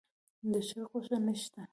[0.51, 1.61] د چرګ غوښه نه شته.